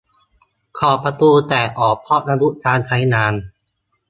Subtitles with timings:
[0.79, 3.33] ขอบประตูแตกออกเพราะอายุการใช้งาน